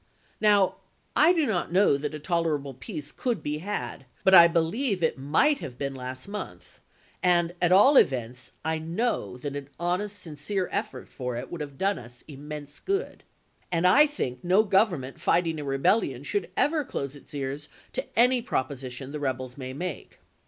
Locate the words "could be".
3.11-3.59